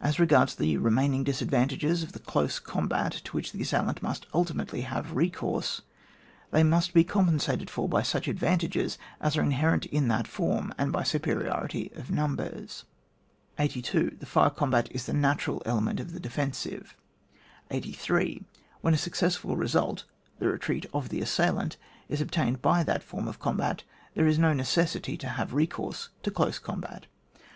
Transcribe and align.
As 0.00 0.20
regards 0.20 0.54
the 0.54 0.76
remaining 0.76 1.24
disadvantages 1.24 2.04
of 2.04 2.12
the 2.12 2.20
close 2.20 2.60
com. 2.60 2.86
bat, 2.86 3.20
to 3.24 3.32
which 3.32 3.50
the 3.50 3.62
assailant 3.62 4.00
must 4.00 4.24
ultimately 4.32 4.82
have 4.82 5.16
recourse, 5.16 5.82
they 6.52 6.62
must 6.62 6.94
be 6.94 7.02
compensated 7.02 7.68
for 7.68 7.88
by 7.88 8.02
such 8.02 8.28
advantages 8.28 8.96
as 9.20 9.36
are 9.36 9.42
inherent 9.42 9.84
in 9.86 10.06
that 10.06 10.28
form, 10.28 10.72
and 10.78 10.92
by 10.92 11.02
superiority 11.02 11.90
of 11.96 12.12
numbers. 12.12 12.84
82. 13.58 14.18
The 14.20 14.24
fire 14.24 14.50
combat 14.50 14.86
is 14.92 15.06
the 15.06 15.12
natural 15.12 15.64
ele 15.66 15.80
ment 15.80 15.98
of 15.98 16.12
the 16.12 16.20
defensive. 16.20 16.94
88. 17.72 18.44
When 18.82 18.94
a 18.94 18.96
successfiJ 18.96 19.58
result 19.58 20.04
(the 20.38 20.46
re 20.48 20.58
treat 20.60 20.86
of 20.94 21.08
the 21.08 21.20
assailant) 21.20 21.76
is 22.08 22.20
obtained 22.20 22.62
by 22.62 22.84
that 22.84 23.02
form 23.02 23.26
of 23.26 23.40
combat, 23.40 23.82
there 24.14 24.28
is 24.28 24.38
no 24.38 24.52
necessity 24.52 25.16
to 25.16 25.26
have 25.30 25.54
recourse 25.54 26.10
to 26.22 26.30
close 26.30 26.60
combat. 26.60 27.06
84. 27.34 27.46